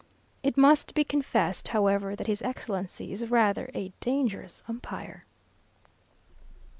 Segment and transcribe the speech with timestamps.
[0.41, 5.25] It must be confessed, however, that his Excellency is rather a dangerous umpire.